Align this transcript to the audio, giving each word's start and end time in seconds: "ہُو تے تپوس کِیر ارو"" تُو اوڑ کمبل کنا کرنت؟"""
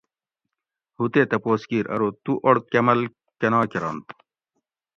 "ہُو 0.95 1.03
تے 1.13 1.21
تپوس 1.29 1.61
کِیر 1.69 1.85
ارو"" 1.93 2.09
تُو 2.23 2.33
اوڑ 2.45 2.55
کمبل 2.71 2.99
کنا 3.39 3.59
کرنت؟""" 3.71 4.07